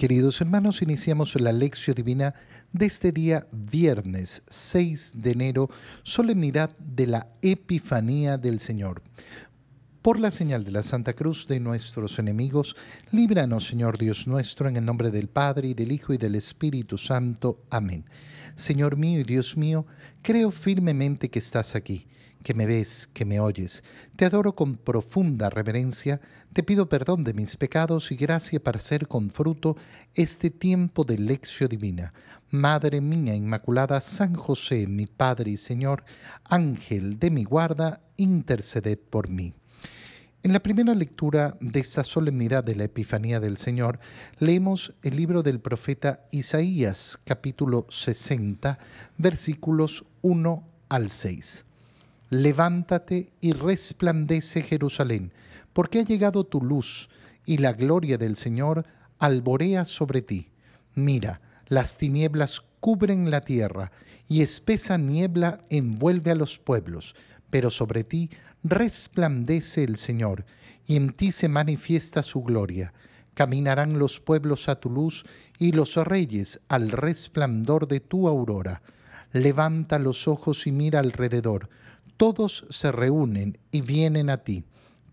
Queridos 0.00 0.40
hermanos, 0.40 0.80
iniciamos 0.80 1.38
la 1.38 1.52
lección 1.52 1.94
divina 1.94 2.34
de 2.72 2.86
este 2.86 3.12
día 3.12 3.46
viernes 3.52 4.42
6 4.48 5.16
de 5.16 5.32
enero, 5.32 5.68
solemnidad 6.04 6.74
de 6.78 7.06
la 7.06 7.28
Epifanía 7.42 8.38
del 8.38 8.60
Señor. 8.60 9.02
Por 10.00 10.18
la 10.18 10.30
señal 10.30 10.64
de 10.64 10.70
la 10.70 10.82
Santa 10.82 11.12
Cruz 11.12 11.46
de 11.46 11.60
nuestros 11.60 12.18
enemigos, 12.18 12.76
líbranos, 13.12 13.66
Señor 13.66 13.98
Dios 13.98 14.26
nuestro, 14.26 14.70
en 14.70 14.78
el 14.78 14.86
nombre 14.86 15.10
del 15.10 15.28
Padre, 15.28 15.68
y 15.68 15.74
del 15.74 15.92
Hijo, 15.92 16.14
y 16.14 16.16
del 16.16 16.34
Espíritu 16.34 16.96
Santo. 16.96 17.66
Amén. 17.68 18.06
Señor 18.54 18.96
mío 18.96 19.20
y 19.20 19.24
Dios 19.24 19.58
mío, 19.58 19.84
creo 20.22 20.50
firmemente 20.50 21.28
que 21.28 21.40
estás 21.40 21.74
aquí 21.74 22.06
que 22.42 22.54
me 22.54 22.66
ves, 22.66 23.08
que 23.12 23.24
me 23.24 23.40
oyes. 23.40 23.84
Te 24.16 24.24
adoro 24.24 24.54
con 24.54 24.76
profunda 24.76 25.50
reverencia, 25.50 26.20
te 26.52 26.62
pido 26.62 26.88
perdón 26.88 27.24
de 27.24 27.34
mis 27.34 27.56
pecados 27.56 28.10
y 28.12 28.16
gracia 28.16 28.62
para 28.62 28.78
hacer 28.78 29.06
con 29.06 29.30
fruto 29.30 29.76
este 30.14 30.50
tiempo 30.50 31.04
de 31.04 31.18
lección 31.18 31.68
divina. 31.68 32.12
Madre 32.50 33.00
mía 33.00 33.34
Inmaculada, 33.34 34.00
San 34.00 34.34
José, 34.34 34.86
mi 34.86 35.06
Padre 35.06 35.52
y 35.52 35.56
Señor, 35.56 36.04
Ángel 36.44 37.18
de 37.18 37.30
mi 37.30 37.44
guarda, 37.44 38.00
interceded 38.16 38.98
por 38.98 39.30
mí. 39.30 39.54
En 40.42 40.54
la 40.54 40.60
primera 40.60 40.94
lectura 40.94 41.58
de 41.60 41.80
esta 41.80 42.02
solemnidad 42.02 42.64
de 42.64 42.74
la 42.74 42.84
Epifanía 42.84 43.40
del 43.40 43.58
Señor, 43.58 44.00
leemos 44.38 44.94
el 45.02 45.16
libro 45.16 45.42
del 45.42 45.60
profeta 45.60 46.24
Isaías, 46.30 47.18
capítulo 47.24 47.86
60, 47.90 48.78
versículos 49.18 50.06
1 50.22 50.66
al 50.88 51.10
6. 51.10 51.66
Levántate 52.30 53.32
y 53.40 53.52
resplandece 53.52 54.62
Jerusalén, 54.62 55.32
porque 55.72 55.98
ha 55.98 56.04
llegado 56.04 56.44
tu 56.44 56.62
luz, 56.62 57.10
y 57.44 57.58
la 57.58 57.72
gloria 57.72 58.18
del 58.18 58.36
Señor 58.36 58.86
alborea 59.18 59.84
sobre 59.84 60.22
ti. 60.22 60.50
Mira, 60.94 61.40
las 61.66 61.96
tinieblas 61.96 62.62
cubren 62.78 63.30
la 63.32 63.40
tierra, 63.40 63.90
y 64.28 64.42
espesa 64.42 64.96
niebla 64.96 65.64
envuelve 65.70 66.30
a 66.30 66.36
los 66.36 66.60
pueblos, 66.60 67.16
pero 67.50 67.68
sobre 67.68 68.04
ti 68.04 68.30
resplandece 68.62 69.82
el 69.82 69.96
Señor, 69.96 70.46
y 70.86 70.94
en 70.94 71.12
ti 71.12 71.32
se 71.32 71.48
manifiesta 71.48 72.22
su 72.22 72.42
gloria. 72.44 72.92
Caminarán 73.34 73.98
los 73.98 74.20
pueblos 74.20 74.68
a 74.68 74.78
tu 74.78 74.88
luz, 74.88 75.24
y 75.58 75.72
los 75.72 75.96
reyes 75.96 76.60
al 76.68 76.92
resplandor 76.92 77.88
de 77.88 77.98
tu 77.98 78.28
aurora. 78.28 78.82
Levanta 79.32 79.98
los 79.98 80.28
ojos 80.28 80.66
y 80.66 80.72
mira 80.72 80.98
alrededor 80.98 81.68
todos 82.20 82.66
se 82.68 82.92
reúnen 82.92 83.56
y 83.70 83.80
vienen 83.80 84.28
a 84.28 84.44
ti. 84.44 84.66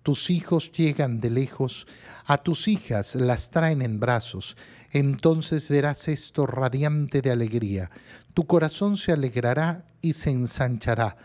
Tus 0.03 0.29
hijos 0.29 0.73
llegan 0.73 1.21
de 1.21 1.29
lejos, 1.29 1.87
a 2.25 2.43
tus 2.43 2.67
hijas 2.67 3.15
las 3.15 3.49
traen 3.49 3.81
en 3.81 4.01
brazos. 4.01 4.57
Entonces 4.91 5.69
verás 5.69 6.09
esto 6.09 6.45
radiante 6.45 7.21
de 7.21 7.31
alegría. 7.31 7.91
Tu 8.33 8.45
corazón 8.45 8.97
se 8.97 9.13
alegrará 9.13 9.85
y 10.01 10.11
se 10.11 10.31
ensanchará 10.31 11.15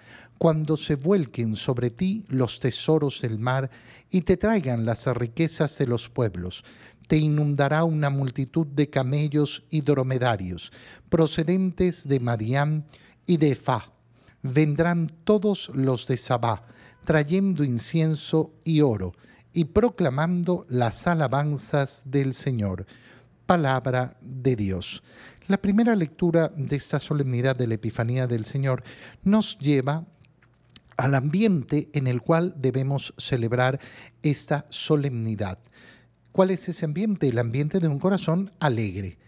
cuando 0.43 0.77
se 0.77 0.97
vuelquen 0.97 1.55
sobre 1.55 1.91
ti 1.91 2.25
los 2.27 2.59
tesoros 2.59 3.21
del 3.21 3.39
mar 3.39 3.71
y 4.11 4.23
te 4.23 4.37
traigan 4.37 4.85
las 4.85 5.07
riquezas 5.07 5.79
de 5.79 5.87
los 5.87 6.09
pueblos. 6.09 6.65
Te 7.07 7.17
inundará 7.17 7.85
una 7.85 8.11
multitud 8.11 8.67
de 8.67 8.91
camellos 8.91 9.63
y 9.71 9.83
dromedarios, 9.83 10.73
procedentes 11.09 12.09
de 12.09 12.19
Madián 12.19 12.85
y 13.25 13.37
de 13.37 13.55
Fa 13.55 13.93
vendrán 14.43 15.07
todos 15.23 15.71
los 15.77 16.09
de 16.09 16.17
Sabá, 16.17 16.67
trayendo 17.05 17.63
incienso 17.63 18.53
y 18.65 18.81
oro, 18.81 19.15
y 19.53 19.67
proclamando 19.67 20.67
las 20.69 21.07
alabanzas 21.07 22.03
del 22.07 22.35
Señor. 22.35 22.85
Palabra 23.47 24.17
de 24.21 24.57
Dios. 24.57 25.05
La 25.47 25.59
primera 25.59 25.95
lectura 25.95 26.49
de 26.57 26.75
esta 26.75 26.99
solemnidad 26.99 27.55
de 27.55 27.69
la 27.69 27.75
Epifanía 27.75 28.27
del 28.27 28.45
Señor 28.45 28.83
nos 29.23 29.57
lleva 29.61 30.05
al 30.97 31.15
ambiente 31.15 31.89
en 31.93 32.07
el 32.07 32.23
cual 32.23 32.55
debemos 32.57 33.15
celebrar 33.19 33.81
esta 34.23 34.67
solemnidad. 34.69 35.59
¿Cuál 36.33 36.51
es 36.51 36.69
ese 36.69 36.85
ambiente? 36.85 37.29
El 37.29 37.39
ambiente 37.39 37.79
de 37.79 37.89
un 37.89 37.99
corazón 37.99 38.51
alegre 38.61 39.19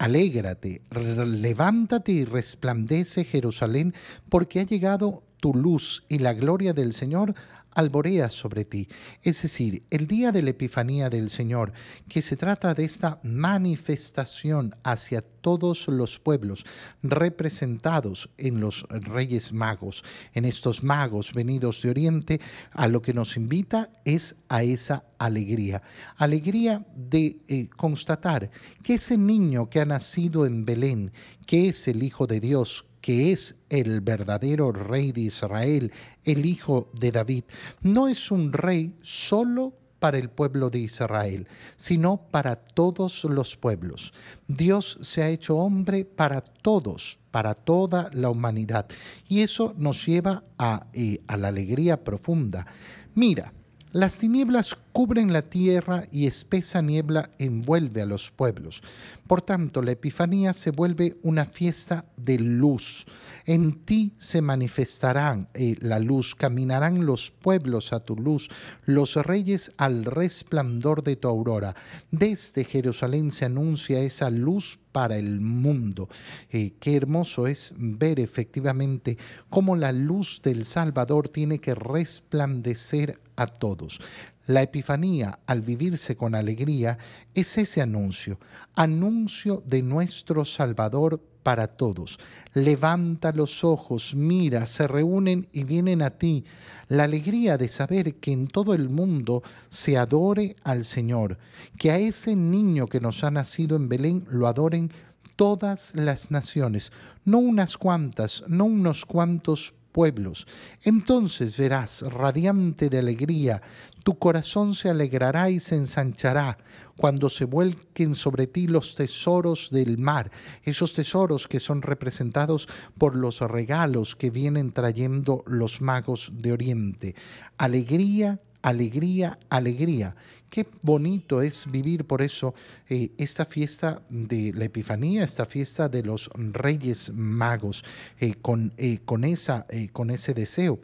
Alégrate, 0.00 0.80
levántate 0.90 2.12
y 2.12 2.24
resplandece 2.24 3.22
Jerusalén, 3.22 3.92
porque 4.30 4.60
ha 4.60 4.62
llegado 4.62 5.22
tu 5.40 5.54
luz 5.54 6.04
y 6.08 6.18
la 6.18 6.34
gloria 6.34 6.72
del 6.72 6.92
Señor 6.92 7.34
alborea 7.74 8.30
sobre 8.30 8.64
ti. 8.64 8.88
Es 9.22 9.42
decir, 9.42 9.84
el 9.90 10.06
día 10.06 10.32
de 10.32 10.42
la 10.42 10.50
Epifanía 10.50 11.08
del 11.08 11.30
Señor, 11.30 11.72
que 12.08 12.22
se 12.22 12.36
trata 12.36 12.74
de 12.74 12.84
esta 12.84 13.20
manifestación 13.22 14.74
hacia 14.82 15.22
todos 15.22 15.88
los 15.88 16.18
pueblos 16.18 16.64
representados 17.02 18.30
en 18.36 18.60
los 18.60 18.86
reyes 18.90 19.52
magos, 19.52 20.04
en 20.34 20.44
estos 20.44 20.82
magos 20.82 21.32
venidos 21.32 21.82
de 21.82 21.90
Oriente, 21.90 22.40
a 22.72 22.88
lo 22.88 23.00
que 23.02 23.14
nos 23.14 23.36
invita 23.36 23.90
es 24.04 24.36
a 24.48 24.62
esa 24.62 25.04
alegría. 25.18 25.82
Alegría 26.16 26.84
de 26.94 27.38
eh, 27.48 27.68
constatar 27.76 28.50
que 28.82 28.94
ese 28.94 29.16
niño 29.16 29.70
que 29.70 29.80
ha 29.80 29.84
nacido 29.84 30.44
en 30.44 30.64
Belén, 30.64 31.12
que 31.46 31.68
es 31.68 31.88
el 31.88 32.02
Hijo 32.02 32.26
de 32.26 32.40
Dios, 32.40 32.84
que 33.00 33.32
es 33.32 33.56
el 33.68 34.00
verdadero 34.00 34.72
rey 34.72 35.12
de 35.12 35.22
Israel, 35.22 35.92
el 36.24 36.46
hijo 36.46 36.90
de 36.92 37.12
David, 37.12 37.44
no 37.82 38.08
es 38.08 38.30
un 38.30 38.52
rey 38.52 38.94
solo 39.02 39.74
para 40.00 40.18
el 40.18 40.30
pueblo 40.30 40.70
de 40.70 40.80
Israel, 40.80 41.46
sino 41.76 42.16
para 42.30 42.56
todos 42.56 43.24
los 43.24 43.56
pueblos. 43.56 44.12
Dios 44.48 44.98
se 45.02 45.22
ha 45.22 45.28
hecho 45.28 45.58
hombre 45.58 46.04
para 46.04 46.40
todos, 46.40 47.18
para 47.30 47.54
toda 47.54 48.10
la 48.12 48.30
humanidad. 48.30 48.86
Y 49.28 49.40
eso 49.40 49.74
nos 49.76 50.04
lleva 50.06 50.42
a, 50.58 50.86
eh, 50.94 51.20
a 51.28 51.36
la 51.36 51.48
alegría 51.48 52.02
profunda. 52.02 52.66
Mira, 53.14 53.52
las 53.92 54.18
tinieblas 54.18 54.76
cubren 54.92 55.32
la 55.32 55.42
tierra 55.42 56.06
y 56.12 56.26
espesa 56.26 56.80
niebla 56.80 57.30
envuelve 57.38 58.02
a 58.02 58.06
los 58.06 58.30
pueblos. 58.30 58.82
Por 59.26 59.42
tanto, 59.42 59.82
la 59.82 59.92
Epifanía 59.92 60.52
se 60.52 60.70
vuelve 60.70 61.16
una 61.22 61.44
fiesta 61.44 62.04
de 62.16 62.38
luz. 62.38 63.06
En 63.46 63.84
ti 63.84 64.12
se 64.16 64.42
manifestará 64.42 65.48
eh, 65.54 65.74
la 65.80 65.98
luz, 65.98 66.36
caminarán 66.36 67.04
los 67.04 67.32
pueblos 67.32 67.92
a 67.92 68.00
tu 68.00 68.14
luz, 68.14 68.48
los 68.84 69.16
reyes 69.16 69.72
al 69.76 70.04
resplandor 70.04 71.02
de 71.02 71.16
tu 71.16 71.26
aurora. 71.26 71.74
Desde 72.12 72.64
Jerusalén 72.64 73.32
se 73.32 73.46
anuncia 73.46 73.98
esa 74.00 74.30
luz 74.30 74.78
para 74.92 75.16
el 75.16 75.40
mundo. 75.40 76.08
Eh, 76.50 76.74
qué 76.80 76.96
hermoso 76.96 77.46
es 77.46 77.72
ver 77.76 78.20
efectivamente 78.20 79.16
cómo 79.48 79.76
la 79.76 79.92
luz 79.92 80.40
del 80.42 80.64
Salvador 80.64 81.28
tiene 81.28 81.58
que 81.58 81.74
resplandecer 81.74 83.20
a 83.36 83.46
todos. 83.46 84.00
La 84.46 84.62
Epifanía, 84.62 85.38
al 85.46 85.60
vivirse 85.60 86.16
con 86.16 86.34
alegría, 86.34 86.98
es 87.34 87.56
ese 87.56 87.82
anuncio, 87.82 88.40
anuncio 88.74 89.62
de 89.64 89.82
nuestro 89.82 90.44
Salvador 90.44 91.22
para 91.42 91.68
todos. 91.68 92.18
Levanta 92.54 93.32
los 93.32 93.64
ojos, 93.64 94.14
mira, 94.14 94.66
se 94.66 94.86
reúnen 94.86 95.48
y 95.52 95.64
vienen 95.64 96.02
a 96.02 96.10
ti. 96.10 96.44
La 96.88 97.04
alegría 97.04 97.56
de 97.56 97.68
saber 97.68 98.16
que 98.16 98.32
en 98.32 98.46
todo 98.46 98.74
el 98.74 98.88
mundo 98.88 99.42
se 99.68 99.96
adore 99.96 100.56
al 100.64 100.84
Señor, 100.84 101.38
que 101.78 101.90
a 101.90 101.98
ese 101.98 102.36
niño 102.36 102.86
que 102.86 103.00
nos 103.00 103.24
ha 103.24 103.30
nacido 103.30 103.76
en 103.76 103.88
Belén 103.88 104.26
lo 104.30 104.46
adoren 104.46 104.90
todas 105.36 105.94
las 105.94 106.30
naciones, 106.30 106.92
no 107.24 107.38
unas 107.38 107.78
cuantas, 107.78 108.44
no 108.46 108.66
unos 108.66 109.06
cuantos 109.06 109.72
pueblos. 109.92 110.46
Entonces 110.82 111.56
verás, 111.56 112.02
radiante 112.02 112.88
de 112.88 112.98
alegría, 112.98 113.62
tu 114.02 114.18
corazón 114.18 114.74
se 114.74 114.88
alegrará 114.88 115.50
y 115.50 115.60
se 115.60 115.76
ensanchará 115.76 116.58
cuando 116.96 117.30
se 117.30 117.44
vuelquen 117.44 118.14
sobre 118.14 118.46
ti 118.46 118.66
los 118.66 118.94
tesoros 118.94 119.70
del 119.70 119.98
mar, 119.98 120.30
esos 120.64 120.94
tesoros 120.94 121.48
que 121.48 121.60
son 121.60 121.82
representados 121.82 122.68
por 122.98 123.16
los 123.16 123.40
regalos 123.40 124.16
que 124.16 124.30
vienen 124.30 124.72
trayendo 124.72 125.42
los 125.46 125.80
magos 125.80 126.32
de 126.34 126.52
Oriente. 126.52 127.14
Alegría, 127.58 128.40
alegría, 128.62 129.38
alegría. 129.48 130.16
Qué 130.50 130.66
bonito 130.82 131.42
es 131.42 131.70
vivir 131.70 132.04
por 132.04 132.22
eso 132.22 132.54
eh, 132.88 133.12
esta 133.18 133.44
fiesta 133.44 134.02
de 134.08 134.52
la 134.52 134.64
Epifanía, 134.64 135.22
esta 135.22 135.46
fiesta 135.46 135.88
de 135.88 136.02
los 136.02 136.28
Reyes 136.34 137.12
Magos, 137.14 137.84
eh, 138.18 138.34
con, 138.42 138.72
eh, 138.76 138.98
con, 139.04 139.22
esa, 139.22 139.64
con 139.92 140.10
ese 140.10 140.34
deseo. 140.34 140.80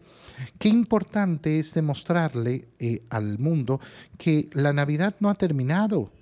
Qué 0.56 0.68
importante 0.68 1.58
es 1.58 1.74
demostrarle 1.74 2.68
al 3.10 3.40
mundo 3.40 3.80
que 4.16 4.48
la 4.52 4.72
Navidad 4.72 5.16
no 5.18 5.30
ha 5.30 5.34
terminado. 5.34 6.12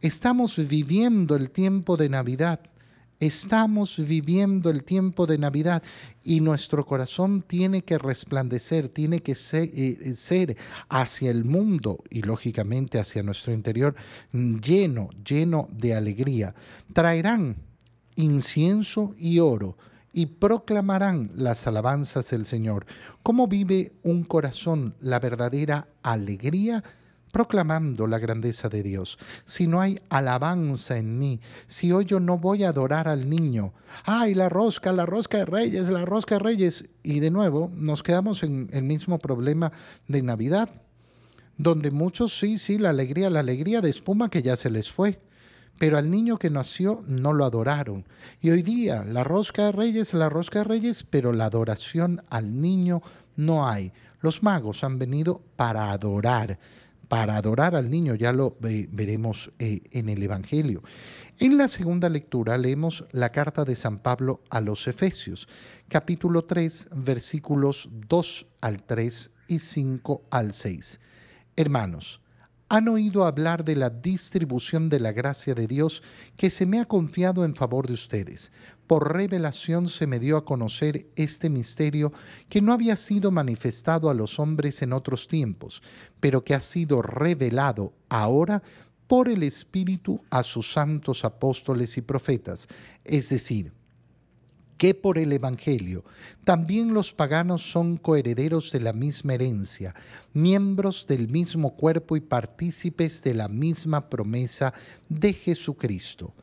Estamos 0.00 0.56
viviendo 0.66 1.36
el 1.36 1.50
tiempo 1.50 1.98
de 1.98 2.08
Navidad 2.08 2.60
Estamos 3.18 3.98
viviendo 3.98 4.68
el 4.68 4.84
tiempo 4.84 5.26
de 5.26 5.38
Navidad 5.38 5.82
y 6.22 6.40
nuestro 6.40 6.84
corazón 6.84 7.40
tiene 7.40 7.82
que 7.82 7.96
resplandecer, 7.96 8.90
tiene 8.90 9.20
que 9.20 9.32
eh, 9.32 10.14
ser, 10.14 10.56
hacia 10.90 11.30
el 11.30 11.44
mundo 11.44 12.04
y 12.10 12.20
lógicamente 12.22 12.98
hacia 12.98 13.22
nuestro 13.22 13.54
interior 13.54 13.94
lleno, 14.32 15.08
lleno 15.24 15.68
de 15.72 15.94
alegría. 15.94 16.54
Traerán 16.92 17.56
incienso 18.16 19.14
y 19.18 19.38
oro 19.38 19.78
y 20.12 20.26
proclamarán 20.26 21.30
las 21.34 21.66
alabanzas 21.66 22.28
del 22.30 22.44
Señor. 22.44 22.84
¿Cómo 23.22 23.48
vive 23.48 23.92
un 24.02 24.24
corazón 24.24 24.94
la 25.00 25.20
verdadera 25.20 25.88
alegría? 26.02 26.84
Proclamando 27.36 28.06
la 28.06 28.18
grandeza 28.18 28.70
de 28.70 28.82
Dios. 28.82 29.18
Si 29.44 29.66
no 29.66 29.82
hay 29.82 30.00
alabanza 30.08 30.96
en 30.96 31.18
mí, 31.18 31.38
si 31.66 31.92
hoy 31.92 32.06
yo 32.06 32.18
no 32.18 32.38
voy 32.38 32.64
a 32.64 32.70
adorar 32.70 33.08
al 33.08 33.28
niño, 33.28 33.74
ay, 34.06 34.32
la 34.32 34.48
rosca, 34.48 34.90
la 34.90 35.04
rosca 35.04 35.36
de 35.36 35.44
reyes, 35.44 35.90
la 35.90 36.06
rosca 36.06 36.36
de 36.36 36.38
reyes, 36.38 36.86
y 37.02 37.20
de 37.20 37.30
nuevo 37.30 37.70
nos 37.76 38.02
quedamos 38.02 38.42
en 38.42 38.70
el 38.72 38.84
mismo 38.84 39.18
problema 39.18 39.70
de 40.08 40.22
Navidad, 40.22 40.70
donde 41.58 41.90
muchos 41.90 42.38
sí, 42.38 42.56
sí, 42.56 42.78
la 42.78 42.88
alegría, 42.88 43.28
la 43.28 43.40
alegría 43.40 43.82
de 43.82 43.90
espuma 43.90 44.30
que 44.30 44.40
ya 44.40 44.56
se 44.56 44.70
les 44.70 44.90
fue. 44.90 45.20
Pero 45.78 45.98
al 45.98 46.10
niño 46.10 46.38
que 46.38 46.48
nació 46.48 47.04
no 47.06 47.34
lo 47.34 47.44
adoraron. 47.44 48.06
Y 48.40 48.48
hoy 48.48 48.62
día 48.62 49.04
la 49.04 49.24
rosca 49.24 49.66
de 49.66 49.72
reyes, 49.72 50.14
la 50.14 50.30
rosca 50.30 50.60
de 50.60 50.64
reyes, 50.64 51.04
pero 51.04 51.34
la 51.34 51.44
adoración 51.44 52.22
al 52.30 52.62
niño 52.62 53.02
no 53.36 53.68
hay. 53.68 53.92
Los 54.22 54.42
magos 54.42 54.84
han 54.84 54.98
venido 54.98 55.42
para 55.56 55.90
adorar 55.90 56.58
para 57.08 57.36
adorar 57.36 57.74
al 57.74 57.90
niño, 57.90 58.14
ya 58.14 58.32
lo 58.32 58.56
veremos 58.60 59.52
eh, 59.58 59.82
en 59.90 60.08
el 60.08 60.22
Evangelio. 60.22 60.82
En 61.38 61.58
la 61.58 61.68
segunda 61.68 62.08
lectura 62.08 62.56
leemos 62.56 63.04
la 63.12 63.30
carta 63.30 63.64
de 63.64 63.76
San 63.76 63.98
Pablo 63.98 64.42
a 64.50 64.60
los 64.60 64.88
Efesios, 64.88 65.48
capítulo 65.88 66.44
3, 66.44 66.88
versículos 66.92 67.90
2 68.08 68.46
al 68.60 68.82
3 68.84 69.30
y 69.48 69.58
5 69.58 70.22
al 70.30 70.52
6. 70.52 71.00
Hermanos, 71.56 72.20
han 72.68 72.88
oído 72.88 73.24
hablar 73.24 73.64
de 73.64 73.76
la 73.76 73.90
distribución 73.90 74.88
de 74.88 74.98
la 74.98 75.12
gracia 75.12 75.54
de 75.54 75.66
Dios 75.66 76.02
que 76.36 76.50
se 76.50 76.66
me 76.66 76.80
ha 76.80 76.84
confiado 76.84 77.44
en 77.44 77.54
favor 77.54 77.86
de 77.86 77.92
ustedes. 77.92 78.50
Por 78.86 79.12
revelación 79.14 79.88
se 79.88 80.06
me 80.06 80.18
dio 80.18 80.36
a 80.36 80.44
conocer 80.44 81.06
este 81.16 81.48
misterio 81.48 82.12
que 82.48 82.60
no 82.60 82.72
había 82.72 82.96
sido 82.96 83.30
manifestado 83.30 84.10
a 84.10 84.14
los 84.14 84.38
hombres 84.40 84.82
en 84.82 84.92
otros 84.92 85.28
tiempos, 85.28 85.82
pero 86.20 86.44
que 86.44 86.54
ha 86.54 86.60
sido 86.60 87.02
revelado 87.02 87.92
ahora 88.08 88.62
por 89.06 89.28
el 89.28 89.42
Espíritu 89.44 90.20
a 90.30 90.42
sus 90.42 90.72
santos 90.72 91.24
apóstoles 91.24 91.96
y 91.96 92.02
profetas, 92.02 92.66
es 93.04 93.28
decir, 93.28 93.72
que 94.76 94.94
por 94.94 95.18
el 95.18 95.32
Evangelio 95.32 96.04
también 96.44 96.94
los 96.94 97.12
paganos 97.12 97.70
son 97.70 97.96
coherederos 97.96 98.70
de 98.72 98.80
la 98.80 98.92
misma 98.92 99.34
herencia, 99.34 99.94
miembros 100.32 101.06
del 101.06 101.28
mismo 101.28 101.74
cuerpo 101.76 102.16
y 102.16 102.20
partícipes 102.20 103.22
de 103.22 103.34
la 103.34 103.48
misma 103.48 104.08
promesa 104.08 104.74
de 105.08 105.32
Jesucristo. 105.32 106.34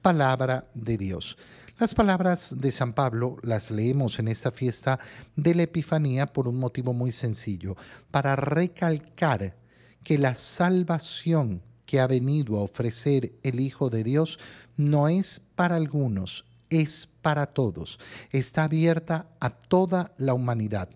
Palabra 0.00 0.66
de 0.74 0.98
Dios. 0.98 1.36
Las 1.78 1.94
palabras 1.94 2.54
de 2.58 2.70
San 2.70 2.92
Pablo 2.92 3.38
las 3.42 3.70
leemos 3.70 4.18
en 4.18 4.28
esta 4.28 4.52
fiesta 4.52 4.98
de 5.36 5.54
la 5.54 5.64
Epifanía 5.64 6.26
por 6.26 6.46
un 6.46 6.58
motivo 6.58 6.92
muy 6.92 7.12
sencillo, 7.12 7.76
para 8.10 8.36
recalcar 8.36 9.56
que 10.04 10.18
la 10.18 10.34
salvación 10.34 11.62
que 11.86 12.00
ha 12.00 12.06
venido 12.06 12.56
a 12.56 12.62
ofrecer 12.62 13.32
el 13.42 13.60
Hijo 13.60 13.90
de 13.90 14.04
Dios 14.04 14.38
no 14.76 15.08
es 15.08 15.40
para 15.54 15.76
algunos, 15.76 16.44
es 16.72 17.06
para 17.20 17.46
todos, 17.46 18.00
está 18.30 18.64
abierta 18.64 19.26
a 19.40 19.50
toda 19.50 20.12
la 20.16 20.34
humanidad, 20.34 20.88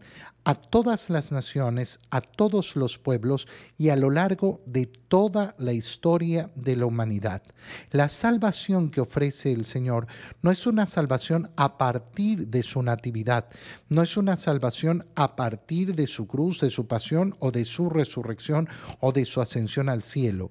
a 0.45 0.55
todas 0.55 1.11
las 1.11 1.33
naciones, 1.33 2.01
a 2.11 2.21
todos 2.21 2.77
los 2.77 2.99
pueblos 2.99 3.47
y 3.77 3.91
a 3.91 3.97
lo 3.97 4.11
largo 4.11 4.63
de 4.65 4.87
toda 4.87 5.55
la 5.59 5.73
historia 5.73 6.51
de 6.55 6.77
la 6.77 6.87
humanidad. 6.87 7.43
La 7.91 8.09
salvación 8.09 8.91
que 8.91 9.01
ofrece 9.01 9.53
el 9.53 9.65
Señor 9.65 10.07
no 10.43 10.51
es 10.51 10.67
una 10.67 10.87
salvación 10.87 11.51
a 11.57 11.77
partir 11.79 12.49
de 12.49 12.63
su 12.63 12.83
natividad, 12.83 13.49
no 13.89 14.03
es 14.03 14.17
una 14.17 14.37
salvación 14.37 15.07
a 15.15 15.37
partir 15.37 15.95
de 15.95 16.07
su 16.07 16.27
cruz, 16.27 16.61
de 16.61 16.71
su 16.71 16.87
pasión 16.87 17.37
o 17.39 17.51
de 17.51 17.65
su 17.65 17.91
resurrección 17.91 18.69
o 19.01 19.13
de 19.13 19.27
su 19.27 19.41
ascensión 19.41 19.89
al 19.89 20.03
cielo. 20.03 20.51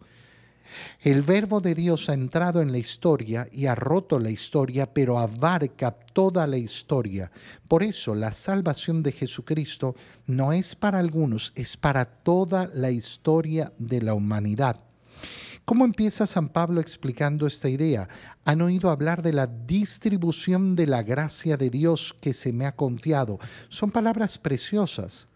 El 1.01 1.21
verbo 1.21 1.61
de 1.61 1.75
Dios 1.75 2.09
ha 2.09 2.13
entrado 2.13 2.61
en 2.61 2.71
la 2.71 2.77
historia 2.77 3.47
y 3.51 3.65
ha 3.65 3.75
roto 3.75 4.19
la 4.19 4.29
historia, 4.29 4.93
pero 4.93 5.19
abarca 5.19 5.91
toda 5.91 6.47
la 6.47 6.57
historia. 6.57 7.31
Por 7.67 7.83
eso 7.83 8.15
la 8.15 8.31
salvación 8.31 9.03
de 9.03 9.11
Jesucristo 9.11 9.95
no 10.27 10.53
es 10.53 10.75
para 10.75 10.99
algunos, 10.99 11.51
es 11.55 11.77
para 11.77 12.05
toda 12.05 12.69
la 12.73 12.91
historia 12.91 13.73
de 13.77 14.01
la 14.01 14.13
humanidad. 14.13 14.81
¿Cómo 15.65 15.83
empieza 15.83 16.27
San 16.27 16.49
Pablo 16.49 16.79
explicando 16.79 17.47
esta 17.47 17.69
idea? 17.69 18.07
Han 18.43 18.61
oído 18.61 18.91
hablar 18.91 19.23
de 19.23 19.33
la 19.33 19.47
distribución 19.47 20.75
de 20.75 20.85
la 20.85 21.01
gracia 21.01 21.57
de 21.57 21.71
Dios 21.71 22.15
que 22.21 22.35
se 22.35 22.53
me 22.53 22.67
ha 22.67 22.75
confiado. 22.75 23.39
Son 23.69 23.89
palabras 23.89 24.37
preciosas. 24.37 25.27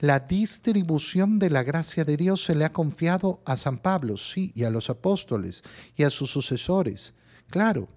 La 0.00 0.20
distribución 0.20 1.38
de 1.38 1.50
la 1.50 1.62
gracia 1.62 2.04
de 2.04 2.16
Dios 2.16 2.44
se 2.44 2.54
le 2.54 2.64
ha 2.64 2.72
confiado 2.72 3.40
a 3.44 3.56
San 3.56 3.78
Pablo, 3.78 4.16
sí, 4.16 4.52
y 4.54 4.64
a 4.64 4.70
los 4.70 4.90
apóstoles 4.90 5.62
y 5.96 6.02
a 6.02 6.10
sus 6.10 6.30
sucesores. 6.30 7.14
Claro. 7.48 7.88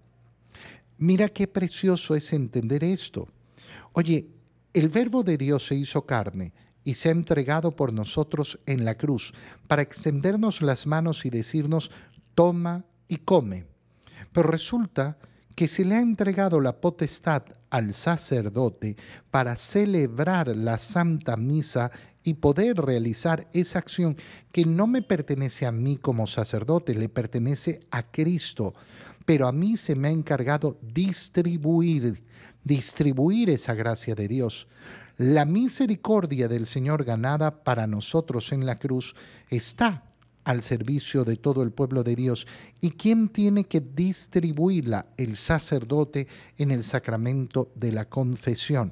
Mira 0.97 1.29
qué 1.29 1.47
precioso 1.47 2.15
es 2.15 2.33
entender 2.33 2.83
esto. 2.83 3.27
Oye, 3.93 4.27
el 4.73 4.89
verbo 4.89 5.23
de 5.23 5.37
Dios 5.37 5.65
se 5.65 5.75
hizo 5.75 6.05
carne 6.05 6.53
y 6.83 6.95
se 6.95 7.09
ha 7.09 7.11
entregado 7.11 7.75
por 7.75 7.93
nosotros 7.93 8.59
en 8.65 8.85
la 8.85 8.95
cruz 8.95 9.33
para 9.67 9.81
extendernos 9.81 10.61
las 10.61 10.87
manos 10.87 11.25
y 11.25 11.29
decirnos, 11.29 11.91
toma 12.35 12.85
y 13.07 13.17
come. 13.17 13.65
Pero 14.31 14.49
resulta 14.49 15.17
que 15.59 15.67
se 15.67 15.83
le 15.83 15.95
ha 15.95 15.99
entregado 15.99 16.61
la 16.61 16.79
potestad 16.79 17.43
al 17.69 17.93
sacerdote 17.93 18.95
para 19.29 19.57
celebrar 19.57 20.47
la 20.55 20.77
Santa 20.77 21.35
Misa 21.35 21.91
y 22.23 22.35
poder 22.35 22.77
realizar 22.77 23.45
esa 23.51 23.79
acción 23.79 24.15
que 24.53 24.63
no 24.63 24.87
me 24.87 25.01
pertenece 25.01 25.65
a 25.65 25.73
mí 25.73 25.97
como 25.97 26.27
sacerdote, 26.27 26.95
le 26.95 27.09
pertenece 27.09 27.81
a 27.91 28.09
Cristo. 28.09 28.73
Pero 29.25 29.49
a 29.49 29.51
mí 29.51 29.75
se 29.75 29.97
me 29.97 30.07
ha 30.07 30.11
encargado 30.11 30.79
distribuir, 30.81 32.23
distribuir 32.63 33.49
esa 33.49 33.73
gracia 33.73 34.15
de 34.15 34.29
Dios. 34.29 34.69
La 35.17 35.43
misericordia 35.43 36.47
del 36.47 36.67
Señor 36.67 37.03
ganada 37.03 37.65
para 37.65 37.85
nosotros 37.85 38.53
en 38.53 38.65
la 38.65 38.79
cruz 38.79 39.13
está 39.49 40.08
al 40.49 40.63
servicio 40.63 41.25
de 41.25 41.35
todo 41.35 41.61
el 41.61 41.71
pueblo 41.71 42.03
de 42.03 42.15
Dios. 42.15 42.47
¿Y 42.81 42.91
quién 42.91 43.29
tiene 43.29 43.65
que 43.65 43.81
distribuirla? 43.81 45.05
El 45.15 45.35
sacerdote 45.35 46.27
en 46.57 46.71
el 46.71 46.83
sacramento 46.83 47.71
de 47.75 47.91
la 47.91 48.05
confesión. 48.05 48.91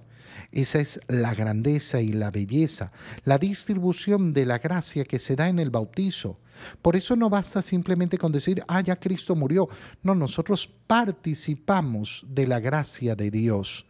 Esa 0.52 0.80
es 0.80 1.00
la 1.08 1.34
grandeza 1.34 2.00
y 2.00 2.14
la 2.14 2.30
belleza, 2.30 2.92
la 3.24 3.40
distribución 3.40 4.34
de 4.34 4.46
la 4.46 4.60
gracia 4.60 5.04
que 5.04 5.18
se 5.18 5.36
da 5.36 5.48
en 5.48 5.58
el 5.58 5.72
bautizo. 5.72 6.40
Por 6.84 6.96
eso 6.96 7.16
no 7.16 7.28
basta 7.28 7.64
simplemente 7.64 8.20
con 8.20 8.32
decir, 8.32 8.64
ah, 8.68 8.82
ya 8.82 8.96
Cristo 8.96 9.36
murió. 9.36 9.68
No, 10.04 10.14
nosotros 10.14 10.70
participamos 10.86 12.24
de 12.30 12.46
la 12.46 12.60
gracia 12.60 13.16
de 13.16 13.32
Dios, 13.32 13.88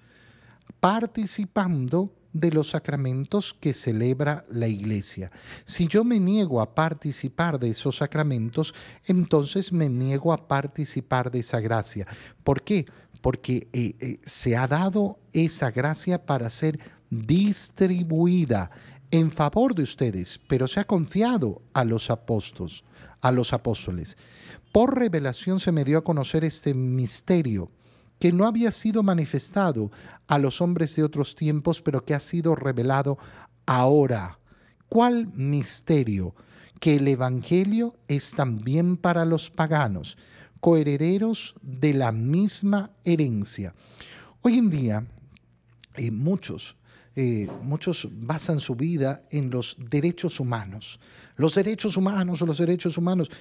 participando 0.80 2.14
de 2.40 2.52
los 2.52 2.70
sacramentos 2.70 3.54
que 3.54 3.74
celebra 3.74 4.46
la 4.50 4.68
iglesia. 4.68 5.32
Si 5.66 5.88
yo 5.88 6.04
me 6.04 6.20
niego 6.20 6.62
a 6.62 6.74
participar 6.74 7.60
de 7.60 7.70
esos 7.70 7.98
sacramentos, 7.98 8.74
entonces 9.06 9.72
me 9.72 9.90
niego 9.90 10.34
a 10.34 10.48
participar 10.48 11.32
de 11.32 11.40
esa 11.40 11.60
gracia. 11.60 12.08
¿Por 12.44 12.62
qué? 12.62 12.86
Porque 13.22 13.68
eh, 13.74 13.96
eh, 14.00 14.20
se 14.24 14.56
ha 14.56 14.68
dado 14.68 15.20
esa 15.34 15.72
gracia 15.72 16.26
para 16.26 16.50
ser 16.50 16.80
distribuida 17.10 18.70
en 19.12 19.32
favor 19.32 19.74
de 19.74 19.84
ustedes, 19.84 20.40
pero 20.48 20.68
se 20.68 20.80
ha 20.80 20.84
confiado 20.84 21.62
a 21.74 21.84
los 21.84 22.10
apóstoles, 22.10 22.84
a 23.22 23.32
los 23.32 23.54
apóstoles. 23.54 24.18
Por 24.72 24.98
revelación 24.98 25.60
se 25.60 25.72
me 25.72 25.84
dio 25.84 25.98
a 25.98 26.04
conocer 26.04 26.44
este 26.44 26.74
misterio 26.74 27.72
que 28.20 28.32
no 28.32 28.46
había 28.46 28.72
sido 28.72 29.04
manifestado 29.04 29.92
a 30.28 30.38
los 30.38 30.62
hombres 30.62 30.96
de 30.96 31.04
otros 31.04 31.36
tiempos, 31.36 31.82
pero 31.82 32.04
que 32.04 32.14
ha 32.14 32.20
sido 32.20 32.56
revelado 32.56 33.18
ahora. 33.66 34.40
¿Cuál 34.90 35.28
misterio? 35.34 36.36
Que 36.80 36.96
el 36.96 37.08
Evangelio 37.08 37.96
es 38.08 38.32
también 38.32 38.98
para 38.98 39.26
los 39.26 39.50
paganos, 39.50 40.18
coherederos 40.60 41.56
de 41.62 41.94
la 41.94 42.12
misma 42.12 42.92
herencia. 43.04 43.74
Hoy 44.42 44.58
en 44.58 44.70
día, 44.70 45.08
muchos 46.12 46.76
eh, 47.20 47.50
muchos 47.64 48.08
basan 48.12 48.60
su 48.60 48.76
vida 48.76 49.24
en 49.32 49.50
los 49.50 49.76
derechos 49.80 50.40
humanos. 50.40 51.00
Los 51.36 51.56
derechos 51.56 51.98
humanos 51.98 52.44
o 52.44 52.46
los 52.46 52.60
derechos 52.60 52.96
humanos, 52.96 53.32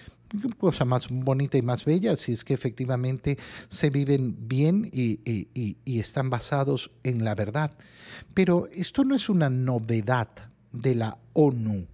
cosa 0.57 0.87
más 0.87 1.09
bonita 1.11 1.59
y 1.59 1.63
más 1.63 1.85
bella 1.85 2.17
si 2.17 2.33
es 2.33 2.43
que 2.43 2.55
efectivamente 2.55 3.37
se 3.69 3.91
viven 3.91 4.49
bien 4.49 4.89
y, 4.91 5.21
y 5.85 6.01
están 6.01 6.31
basados 6.31 6.91
en 7.03 7.23
la 7.23 7.35
verdad. 7.35 7.73
Pero 8.33 8.67
esto 8.73 9.05
no 9.05 9.15
es 9.15 9.29
una 9.29 9.51
novedad 9.51 10.31
de 10.73 10.95
la 10.95 11.19
ONU. 11.35 11.87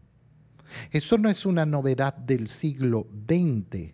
Esto 0.93 1.19
no 1.19 1.29
es 1.29 1.45
una 1.45 1.67
novedad 1.67 2.15
del 2.15 2.47
siglo 2.47 3.09
XX. 3.27 3.93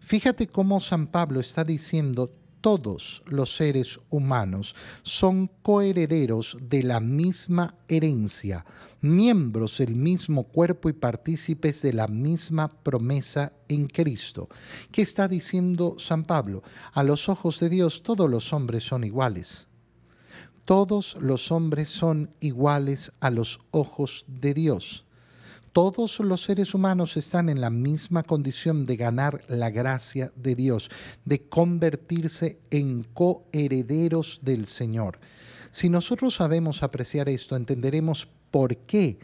Fíjate 0.00 0.46
cómo 0.46 0.78
San 0.78 1.06
Pablo 1.06 1.40
está 1.40 1.64
diciendo 1.64 2.34
todos 2.60 3.22
los 3.26 3.54
seres 3.54 4.00
humanos 4.10 4.74
son 5.02 5.48
coherederos 5.62 6.56
de 6.60 6.82
la 6.82 7.00
misma 7.00 7.74
herencia, 7.88 8.64
miembros 9.00 9.78
del 9.78 9.94
mismo 9.94 10.44
cuerpo 10.44 10.88
y 10.88 10.92
partícipes 10.92 11.82
de 11.82 11.92
la 11.92 12.06
misma 12.06 12.68
promesa 12.68 13.52
en 13.68 13.86
Cristo. 13.86 14.48
¿Qué 14.92 15.02
está 15.02 15.28
diciendo 15.28 15.96
San 15.98 16.24
Pablo? 16.24 16.62
A 16.92 17.02
los 17.02 17.28
ojos 17.28 17.60
de 17.60 17.68
Dios 17.68 18.02
todos 18.02 18.28
los 18.28 18.52
hombres 18.52 18.84
son 18.84 19.04
iguales. 19.04 19.66
Todos 20.64 21.16
los 21.20 21.50
hombres 21.50 21.88
son 21.88 22.30
iguales 22.40 23.12
a 23.20 23.30
los 23.30 23.60
ojos 23.70 24.24
de 24.28 24.54
Dios. 24.54 25.04
Todos 25.72 26.18
los 26.18 26.42
seres 26.42 26.74
humanos 26.74 27.16
están 27.16 27.48
en 27.48 27.60
la 27.60 27.70
misma 27.70 28.24
condición 28.24 28.86
de 28.86 28.96
ganar 28.96 29.44
la 29.46 29.70
gracia 29.70 30.32
de 30.34 30.56
Dios, 30.56 30.90
de 31.24 31.42
convertirse 31.42 32.58
en 32.70 33.04
coherederos 33.14 34.40
del 34.42 34.66
Señor. 34.66 35.20
Si 35.70 35.88
nosotros 35.88 36.34
sabemos 36.34 36.82
apreciar 36.82 37.28
esto, 37.28 37.54
entenderemos 37.54 38.26
por 38.50 38.76
qué 38.78 39.20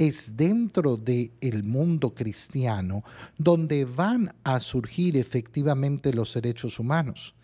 es 0.00 0.34
dentro 0.34 0.96
del 0.96 1.30
el 1.42 1.62
mundo 1.62 2.14
cristiano 2.14 3.04
donde 3.36 3.84
van 3.84 4.34
a 4.44 4.58
surgir 4.58 5.14
efectivamente 5.18 6.14
los 6.14 6.32
derechos 6.32 6.78
humanos. 6.78 7.34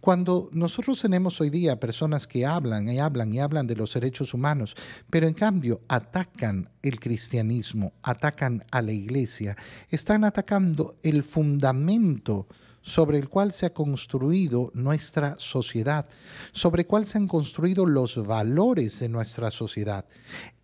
Cuando 0.00 0.48
nosotros 0.52 1.02
tenemos 1.02 1.40
hoy 1.40 1.50
día 1.50 1.80
personas 1.80 2.28
que 2.28 2.46
hablan 2.46 2.88
y 2.88 3.00
hablan 3.00 3.34
y 3.34 3.40
hablan 3.40 3.66
de 3.66 3.74
los 3.74 3.94
derechos 3.94 4.32
humanos, 4.32 4.76
pero 5.10 5.26
en 5.26 5.34
cambio 5.34 5.80
atacan 5.88 6.70
el 6.82 7.00
cristianismo, 7.00 7.94
atacan 8.04 8.64
a 8.70 8.80
la 8.80 8.92
iglesia, 8.92 9.56
están 9.90 10.22
atacando 10.22 10.94
el 11.02 11.24
fundamento 11.24 12.46
sobre 12.84 13.16
el 13.16 13.30
cual 13.30 13.50
se 13.50 13.64
ha 13.64 13.72
construido 13.72 14.70
nuestra 14.74 15.36
sociedad, 15.38 16.06
sobre 16.52 16.82
el 16.82 16.86
cual 16.86 17.06
se 17.06 17.16
han 17.16 17.26
construido 17.26 17.86
los 17.86 18.24
valores 18.26 19.00
de 19.00 19.08
nuestra 19.08 19.50
sociedad. 19.50 20.04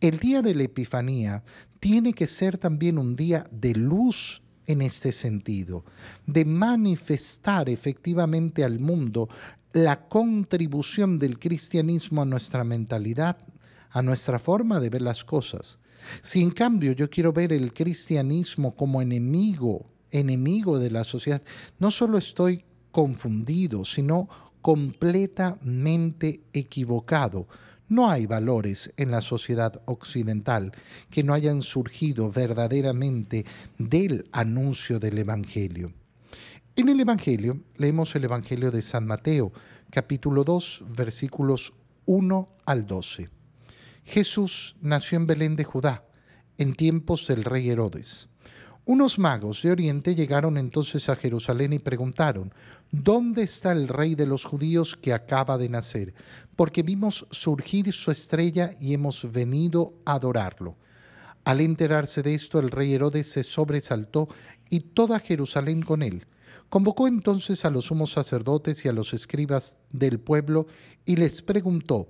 El 0.00 0.18
día 0.18 0.42
de 0.42 0.54
la 0.54 0.64
Epifanía 0.64 1.42
tiene 1.80 2.12
que 2.12 2.26
ser 2.26 2.58
también 2.58 2.98
un 2.98 3.16
día 3.16 3.48
de 3.50 3.74
luz 3.74 4.42
en 4.66 4.82
este 4.82 5.12
sentido, 5.12 5.86
de 6.26 6.44
manifestar 6.44 7.70
efectivamente 7.70 8.64
al 8.64 8.78
mundo 8.78 9.30
la 9.72 10.06
contribución 10.06 11.18
del 11.18 11.38
cristianismo 11.38 12.20
a 12.20 12.26
nuestra 12.26 12.64
mentalidad, 12.64 13.38
a 13.90 14.02
nuestra 14.02 14.38
forma 14.38 14.78
de 14.78 14.90
ver 14.90 15.02
las 15.02 15.24
cosas. 15.24 15.78
Si 16.20 16.42
en 16.42 16.50
cambio 16.50 16.92
yo 16.92 17.08
quiero 17.08 17.32
ver 17.32 17.54
el 17.54 17.72
cristianismo 17.72 18.76
como 18.76 19.00
enemigo, 19.00 19.86
enemigo 20.10 20.78
de 20.78 20.90
la 20.90 21.04
sociedad, 21.04 21.42
no 21.78 21.90
solo 21.90 22.18
estoy 22.18 22.64
confundido, 22.90 23.84
sino 23.84 24.28
completamente 24.62 26.40
equivocado 26.52 27.46
no 27.90 28.08
hay 28.08 28.26
valores 28.26 28.92
en 28.96 29.10
la 29.10 29.20
sociedad 29.20 29.82
occidental 29.84 30.72
que 31.10 31.24
no 31.24 31.34
hayan 31.34 31.60
surgido 31.60 32.30
verdaderamente 32.30 33.44
del 33.78 34.28
anuncio 34.30 35.00
del 35.00 35.18
Evangelio. 35.18 35.92
En 36.76 36.88
el 36.88 37.00
Evangelio 37.00 37.60
leemos 37.76 38.14
el 38.14 38.24
Evangelio 38.24 38.70
de 38.70 38.82
San 38.82 39.06
Mateo, 39.06 39.52
capítulo 39.90 40.44
2, 40.44 40.84
versículos 40.96 41.72
1 42.06 42.48
al 42.64 42.86
12. 42.86 43.28
Jesús 44.04 44.76
nació 44.80 45.18
en 45.18 45.26
Belén 45.26 45.56
de 45.56 45.64
Judá, 45.64 46.04
en 46.58 46.74
tiempos 46.74 47.26
del 47.26 47.42
rey 47.42 47.70
Herodes. 47.70 48.29
Unos 48.90 49.20
magos 49.20 49.62
de 49.62 49.70
Oriente 49.70 50.16
llegaron 50.16 50.58
entonces 50.58 51.08
a 51.08 51.14
Jerusalén 51.14 51.72
y 51.72 51.78
preguntaron, 51.78 52.52
¿dónde 52.90 53.44
está 53.44 53.70
el 53.70 53.86
rey 53.86 54.16
de 54.16 54.26
los 54.26 54.44
judíos 54.44 54.96
que 54.96 55.12
acaba 55.12 55.56
de 55.58 55.68
nacer? 55.68 56.12
Porque 56.56 56.82
vimos 56.82 57.24
surgir 57.30 57.92
su 57.92 58.10
estrella 58.10 58.74
y 58.80 58.92
hemos 58.92 59.30
venido 59.30 59.94
a 60.04 60.14
adorarlo. 60.14 60.76
Al 61.44 61.60
enterarse 61.60 62.24
de 62.24 62.34
esto, 62.34 62.58
el 62.58 62.72
rey 62.72 62.92
Herodes 62.92 63.30
se 63.30 63.44
sobresaltó 63.44 64.28
y 64.70 64.80
toda 64.80 65.20
Jerusalén 65.20 65.82
con 65.82 66.02
él. 66.02 66.26
Convocó 66.68 67.06
entonces 67.06 67.64
a 67.64 67.70
los 67.70 67.84
sumos 67.84 68.10
sacerdotes 68.10 68.84
y 68.84 68.88
a 68.88 68.92
los 68.92 69.14
escribas 69.14 69.84
del 69.92 70.18
pueblo 70.18 70.66
y 71.04 71.14
les 71.14 71.42
preguntó, 71.42 72.08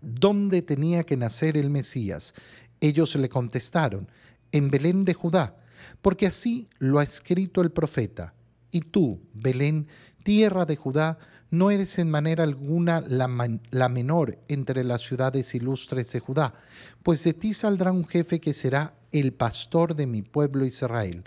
¿dónde 0.00 0.62
tenía 0.62 1.02
que 1.02 1.16
nacer 1.16 1.56
el 1.56 1.68
Mesías? 1.68 2.32
Ellos 2.78 3.16
le 3.16 3.28
contestaron, 3.28 4.08
en 4.52 4.70
Belén 4.70 5.02
de 5.02 5.14
Judá 5.14 5.56
porque 6.02 6.26
así 6.26 6.68
lo 6.78 6.98
ha 6.98 7.02
escrito 7.02 7.60
el 7.60 7.70
profeta. 7.70 8.34
Y 8.70 8.80
tú, 8.80 9.20
Belén, 9.34 9.88
tierra 10.22 10.64
de 10.64 10.76
Judá, 10.76 11.18
no 11.50 11.70
eres 11.70 11.98
en 11.98 12.10
manera 12.10 12.44
alguna 12.44 13.00
la, 13.00 13.88
menor 13.88 14.38
entre 14.48 14.84
las 14.84 15.02
ciudades 15.02 15.54
ilustres 15.54 16.12
de 16.12 16.20
Judá, 16.20 16.54
pues 17.02 17.24
de 17.24 17.34
ti 17.34 17.54
saldrá 17.54 17.92
un 17.92 18.06
jefe 18.06 18.40
que 18.40 18.54
será 18.54 18.94
el 19.10 19.32
pastor 19.32 19.96
de 19.96 20.06
mi 20.06 20.22
pueblo 20.22 20.64
Israel. 20.64 21.24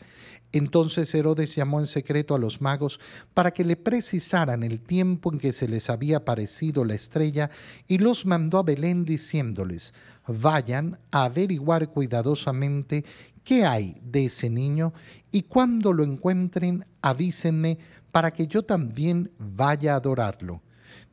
Entonces 0.54 1.14
Herodes 1.16 1.56
llamó 1.56 1.80
en 1.80 1.88
secreto 1.88 2.36
a 2.36 2.40
los 2.40 2.62
magos 2.62 3.00
para 3.34 3.52
que 3.52 3.66
le 3.66 3.76
precisaran 3.76 4.64
el 4.64 4.80
tiempo 4.80 5.34
en 5.34 5.40
que 5.40 5.52
se 5.52 5.68
les 5.68 5.90
había 5.90 6.18
aparecido 6.18 6.86
la 6.86 6.94
estrella 6.94 7.50
y 7.88 7.98
los 7.98 8.28
mandó 8.28 8.60
a 8.60 8.64
Belén 8.64 9.04
diciéndoles, 9.04 9.96
vayan 10.28 11.00
a 11.12 11.26
averiguar 11.26 11.90
cuidadosamente 11.90 13.04
qué 13.44 13.66
hay 13.66 13.98
de 14.04 14.26
ese 14.26 14.52
niño 14.52 14.94
y 15.32 15.42
cuando 15.42 15.92
lo 15.92 16.04
encuentren 16.04 16.86
avísenme 17.02 17.80
para 18.12 18.30
que 18.30 18.46
yo 18.46 18.64
también 18.64 19.32
vaya 19.40 19.94
a 19.94 19.98
adorarlo. 19.98 20.62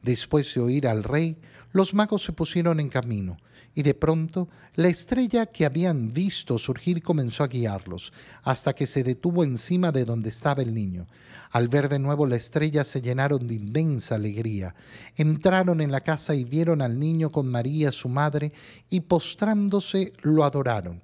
Después 0.03 0.53
de 0.55 0.61
oír 0.61 0.87
al 0.87 1.03
rey, 1.03 1.39
los 1.73 1.95
magos 1.95 2.23
se 2.23 2.33
pusieron 2.33 2.79
en 2.79 2.91
camino, 2.91 3.39
y 3.75 3.83
de 3.83 3.95
pronto 3.95 4.49
la 4.75 4.89
estrella 4.89 5.47
que 5.47 5.65
habían 5.65 6.11
visto 6.11 6.59
surgir 6.59 7.03
comenzó 7.03 7.45
a 7.45 7.49
guiarlos, 7.49 8.13
hasta 8.43 8.73
que 8.75 8.87
se 8.87 9.05
detuvo 9.05 9.45
encima 9.45 9.93
de 9.93 10.05
donde 10.05 10.29
estaba 10.29 10.63
el 10.63 10.75
niño. 10.75 11.07
Al 11.51 11.69
ver 11.69 11.89
de 11.89 11.99
nuevo 11.99 12.27
la 12.27 12.37
estrella 12.37 12.85
se 12.85 13.03
llenaron 13.03 13.47
de 13.47 13.55
inmensa 13.55 14.17
alegría. 14.17 14.75
Entraron 15.17 15.81
en 15.81 15.93
la 15.93 16.01
casa 16.01 16.35
y 16.35 16.45
vieron 16.45 16.83
al 16.83 16.99
niño 16.99 17.31
con 17.31 17.49
María 17.49 17.93
su 17.93 18.09
madre, 18.09 18.53
y 18.89 19.01
postrándose 19.01 20.13
lo 20.23 20.45
adoraron. 20.45 21.03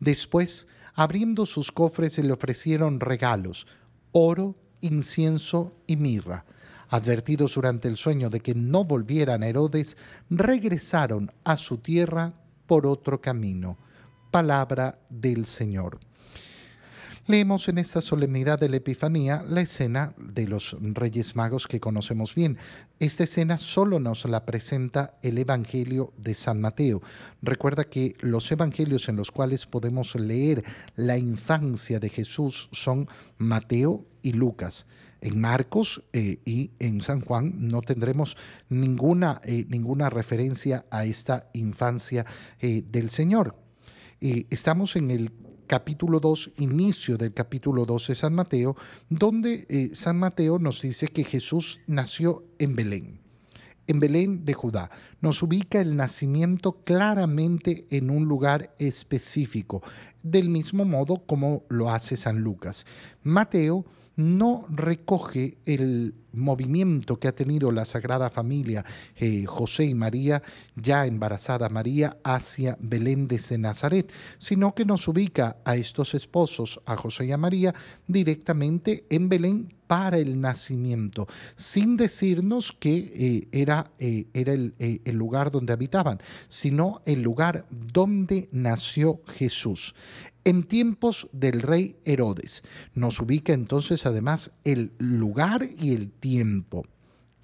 Después, 0.00 0.66
abriendo 0.94 1.46
sus 1.46 1.72
cofres, 1.72 2.14
se 2.14 2.22
le 2.22 2.32
ofrecieron 2.32 3.00
regalos, 3.00 3.66
oro, 4.12 4.56
incienso 4.80 5.74
y 5.86 5.96
mirra. 5.96 6.44
Advertidos 6.90 7.54
durante 7.54 7.88
el 7.88 7.96
sueño 7.96 8.30
de 8.30 8.40
que 8.40 8.54
no 8.54 8.84
volvieran 8.84 9.42
a 9.42 9.48
Herodes, 9.48 9.96
regresaron 10.30 11.30
a 11.44 11.56
su 11.56 11.78
tierra 11.78 12.34
por 12.66 12.86
otro 12.86 13.20
camino. 13.20 13.78
Palabra 14.30 14.98
del 15.08 15.46
Señor. 15.46 15.98
Leemos 17.28 17.68
en 17.68 17.76
esta 17.76 18.00
solemnidad 18.00 18.58
de 18.58 18.70
la 18.70 18.78
Epifanía 18.78 19.44
la 19.46 19.60
escena 19.60 20.14
de 20.16 20.48
los 20.48 20.74
Reyes 20.80 21.36
Magos 21.36 21.66
que 21.66 21.78
conocemos 21.78 22.34
bien. 22.34 22.56
Esta 23.00 23.24
escena 23.24 23.58
solo 23.58 24.00
nos 24.00 24.24
la 24.24 24.46
presenta 24.46 25.18
el 25.20 25.36
Evangelio 25.36 26.14
de 26.16 26.34
San 26.34 26.58
Mateo. 26.58 27.02
Recuerda 27.42 27.84
que 27.84 28.16
los 28.20 28.50
evangelios 28.50 29.10
en 29.10 29.16
los 29.16 29.30
cuales 29.30 29.66
podemos 29.66 30.14
leer 30.14 30.64
la 30.96 31.18
infancia 31.18 32.00
de 32.00 32.08
Jesús 32.08 32.70
son 32.72 33.06
Mateo 33.36 34.06
y 34.22 34.32
Lucas. 34.32 34.86
En 35.20 35.40
Marcos 35.40 36.02
eh, 36.12 36.40
y 36.44 36.70
en 36.78 37.00
San 37.00 37.20
Juan 37.20 37.54
no 37.56 37.82
tendremos 37.82 38.36
ninguna, 38.68 39.40
eh, 39.44 39.66
ninguna 39.68 40.10
referencia 40.10 40.86
a 40.90 41.04
esta 41.04 41.50
infancia 41.54 42.24
eh, 42.60 42.82
del 42.88 43.10
Señor. 43.10 43.56
estamos 44.20 44.96
en 44.96 45.10
el 45.10 45.32
capítulo 45.66 46.18
2, 46.18 46.52
inicio 46.58 47.16
del 47.16 47.32
capítulo 47.32 47.84
2 47.84 48.08
de 48.08 48.14
San 48.14 48.34
Mateo, 48.34 48.76
donde 49.08 49.90
San 49.92 50.18
Mateo 50.18 50.58
nos 50.58 50.82
dice 50.82 51.08
que 51.08 51.24
Jesús 51.24 51.80
nació 51.86 52.42
en 52.58 52.74
Belén, 52.74 53.20
en 53.86 54.00
Belén 54.00 54.44
de 54.44 54.54
Judá. 54.54 54.90
Nos 55.20 55.42
ubica 55.42 55.80
el 55.80 55.94
nacimiento 55.94 56.82
claramente 56.84 57.86
en 57.90 58.10
un 58.10 58.24
lugar 58.24 58.74
específico, 58.78 59.82
del 60.22 60.48
mismo 60.48 60.84
modo 60.84 61.24
como 61.26 61.64
lo 61.68 61.90
hace 61.90 62.16
San 62.16 62.40
Lucas. 62.40 62.86
Mateo 63.22 63.84
no 64.18 64.66
recoge 64.68 65.58
el 65.64 66.12
movimiento 66.32 67.20
que 67.20 67.28
ha 67.28 67.34
tenido 67.34 67.70
la 67.70 67.84
Sagrada 67.84 68.30
Familia, 68.30 68.84
eh, 69.16 69.44
José 69.46 69.84
y 69.84 69.94
María, 69.94 70.42
ya 70.74 71.06
embarazada 71.06 71.68
María, 71.68 72.18
hacia 72.24 72.76
Belén 72.80 73.28
desde 73.28 73.58
Nazaret, 73.58 74.10
sino 74.38 74.74
que 74.74 74.84
nos 74.84 75.06
ubica 75.06 75.58
a 75.64 75.76
estos 75.76 76.14
esposos, 76.14 76.80
a 76.84 76.96
José 76.96 77.26
y 77.26 77.32
a 77.32 77.38
María, 77.38 77.72
directamente 78.08 79.04
en 79.08 79.28
Belén 79.28 79.74
para 79.86 80.18
el 80.18 80.40
nacimiento, 80.40 81.28
sin 81.54 81.96
decirnos 81.96 82.72
que 82.72 83.12
eh, 83.14 83.48
era, 83.52 83.92
eh, 84.00 84.26
era 84.34 84.52
el, 84.52 84.74
el 84.78 85.16
lugar 85.16 85.52
donde 85.52 85.72
habitaban, 85.72 86.20
sino 86.48 87.02
el 87.06 87.22
lugar 87.22 87.66
donde 87.70 88.48
nació 88.50 89.22
Jesús 89.28 89.94
en 90.48 90.62
tiempos 90.62 91.28
del 91.32 91.60
rey 91.60 91.96
Herodes. 92.06 92.62
Nos 92.94 93.20
ubica 93.20 93.52
entonces 93.52 94.06
además 94.06 94.50
el 94.64 94.92
lugar 94.98 95.68
y 95.78 95.92
el 95.92 96.10
tiempo. 96.10 96.86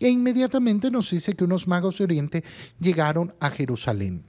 E 0.00 0.08
inmediatamente 0.08 0.90
nos 0.90 1.10
dice 1.10 1.34
que 1.34 1.44
unos 1.44 1.68
magos 1.68 1.98
de 1.98 2.04
Oriente 2.04 2.44
llegaron 2.80 3.34
a 3.40 3.50
Jerusalén. 3.50 4.24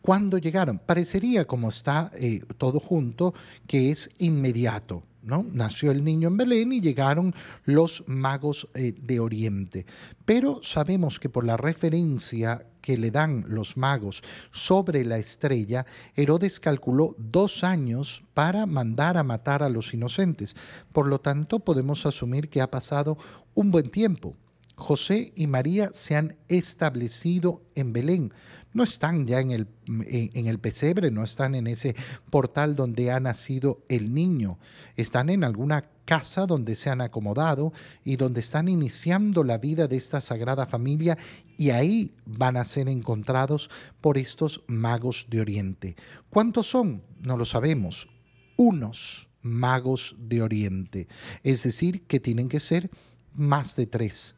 ¿Cuándo 0.00 0.38
llegaron? 0.38 0.78
Parecería, 0.78 1.46
como 1.46 1.68
está 1.68 2.10
eh, 2.14 2.40
todo 2.56 2.80
junto, 2.80 3.34
que 3.66 3.90
es 3.90 4.08
inmediato. 4.16 5.02
¿no? 5.22 5.44
Nació 5.52 5.90
el 5.90 6.02
niño 6.02 6.28
en 6.28 6.38
Belén 6.38 6.72
y 6.72 6.80
llegaron 6.80 7.34
los 7.66 8.02
magos 8.06 8.66
eh, 8.72 8.94
de 8.98 9.20
Oriente. 9.20 9.84
Pero 10.24 10.62
sabemos 10.62 11.20
que 11.20 11.28
por 11.28 11.44
la 11.44 11.58
referencia 11.58 12.66
que 12.80 12.96
le 12.96 13.10
dan 13.10 13.44
los 13.48 13.76
magos 13.76 14.22
sobre 14.50 15.04
la 15.04 15.18
estrella, 15.18 15.86
Herodes 16.16 16.60
calculó 16.60 17.14
dos 17.18 17.64
años 17.64 18.22
para 18.34 18.66
mandar 18.66 19.16
a 19.16 19.22
matar 19.22 19.62
a 19.62 19.68
los 19.68 19.94
inocentes. 19.94 20.56
Por 20.92 21.06
lo 21.06 21.20
tanto, 21.20 21.60
podemos 21.60 22.06
asumir 22.06 22.48
que 22.48 22.60
ha 22.60 22.70
pasado 22.70 23.18
un 23.54 23.70
buen 23.70 23.90
tiempo. 23.90 24.36
José 24.80 25.32
y 25.36 25.46
María 25.46 25.90
se 25.92 26.16
han 26.16 26.36
establecido 26.48 27.62
en 27.74 27.92
Belén. 27.92 28.32
No 28.72 28.84
están 28.84 29.26
ya 29.26 29.40
en 29.40 29.50
el, 29.50 29.66
en 29.86 30.46
el, 30.46 30.60
pesebre, 30.60 31.10
no 31.10 31.24
están 31.24 31.54
en 31.56 31.66
ese 31.66 31.96
portal 32.30 32.76
donde 32.76 33.10
ha 33.10 33.18
nacido 33.18 33.84
el 33.88 34.14
niño. 34.14 34.58
Están 34.96 35.28
en 35.28 35.42
alguna 35.42 35.90
casa 36.04 36.46
donde 36.46 36.76
se 36.76 36.88
han 36.88 37.00
acomodado 37.00 37.72
y 38.04 38.16
donde 38.16 38.40
están 38.40 38.68
iniciando 38.68 39.42
la 39.42 39.58
vida 39.58 39.88
de 39.88 39.96
esta 39.96 40.20
sagrada 40.20 40.66
familia 40.66 41.18
y 41.56 41.70
ahí 41.70 42.14
van 42.24 42.56
a 42.56 42.64
ser 42.64 42.88
encontrados 42.88 43.70
por 44.00 44.18
estos 44.18 44.62
magos 44.68 45.26
de 45.30 45.40
Oriente. 45.40 45.96
¿Cuántos 46.28 46.68
son? 46.68 47.02
No 47.20 47.36
lo 47.36 47.44
sabemos. 47.44 48.08
Unos 48.56 49.28
magos 49.42 50.14
de 50.18 50.42
Oriente. 50.42 51.08
Es 51.42 51.64
decir, 51.64 52.02
que 52.06 52.20
tienen 52.20 52.48
que 52.48 52.60
ser 52.60 52.90
más 53.34 53.74
de 53.74 53.86
tres 53.86 54.36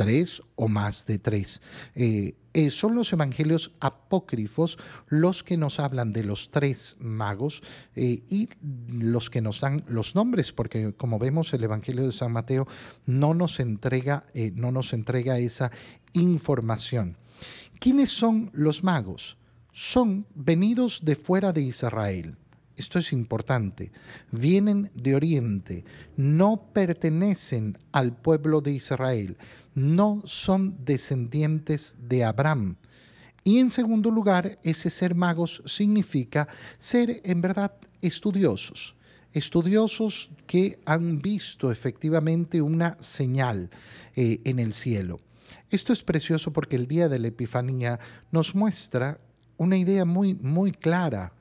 tres 0.00 0.42
o 0.56 0.66
más 0.66 1.04
de 1.04 1.18
tres. 1.18 1.60
Eh, 1.94 2.34
eh, 2.54 2.70
son 2.70 2.94
los 2.94 3.12
evangelios 3.12 3.72
apócrifos 3.80 4.78
los 5.08 5.44
que 5.44 5.58
nos 5.58 5.78
hablan 5.78 6.14
de 6.14 6.24
los 6.24 6.48
tres 6.48 6.96
magos 7.00 7.62
eh, 7.94 8.22
y 8.30 8.48
los 8.88 9.28
que 9.28 9.42
nos 9.42 9.60
dan 9.60 9.84
los 9.88 10.14
nombres, 10.14 10.52
porque 10.52 10.94
como 10.94 11.18
vemos 11.18 11.52
el 11.52 11.64
Evangelio 11.64 12.06
de 12.06 12.12
San 12.12 12.32
Mateo 12.32 12.66
no 13.04 13.34
nos 13.34 13.60
entrega, 13.60 14.24
no 14.54 14.72
nos 14.72 14.94
entrega 14.94 15.38
esa 15.38 15.70
información. 16.14 17.18
¿Quiénes 17.78 18.10
son 18.10 18.50
los 18.54 18.82
magos? 18.82 19.36
Son 19.70 20.26
venidos 20.34 21.00
de 21.04 21.14
fuera 21.14 21.52
de 21.52 21.60
Israel. 21.60 22.38
Esto 22.76 22.98
es 22.98 23.12
importante. 23.12 23.92
Vienen 24.30 24.90
de 24.94 25.14
Oriente, 25.14 25.84
no 26.16 26.70
pertenecen 26.72 27.78
al 27.92 28.16
pueblo 28.16 28.60
de 28.60 28.72
Israel, 28.72 29.36
no 29.74 30.22
son 30.24 30.76
descendientes 30.84 31.98
de 32.08 32.24
Abraham. 32.24 32.76
Y 33.44 33.58
en 33.58 33.70
segundo 33.70 34.10
lugar, 34.10 34.58
ese 34.62 34.90
ser 34.90 35.14
magos 35.14 35.62
significa 35.66 36.48
ser 36.78 37.20
en 37.24 37.40
verdad 37.40 37.74
estudiosos, 38.02 38.96
estudiosos 39.32 40.30
que 40.46 40.80
han 40.84 41.20
visto 41.20 41.70
efectivamente 41.70 42.60
una 42.60 42.96
señal 43.00 43.70
eh, 44.14 44.40
en 44.44 44.58
el 44.58 44.74
cielo. 44.74 45.20
Esto 45.70 45.92
es 45.92 46.02
precioso 46.02 46.52
porque 46.52 46.76
el 46.76 46.86
día 46.86 47.08
de 47.08 47.18
la 47.18 47.28
Epifanía 47.28 47.98
nos 48.30 48.54
muestra 48.54 49.20
una 49.56 49.76
idea 49.76 50.04
muy, 50.04 50.34
muy 50.34 50.72
clara. 50.72 51.32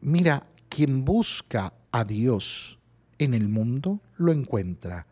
Mira, 0.00 0.46
quien 0.74 1.04
busca 1.04 1.74
a 1.90 2.02
Dios 2.02 2.78
en 3.18 3.34
el 3.34 3.50
mundo 3.50 4.00
lo 4.16 4.32
encuentra. 4.32 5.06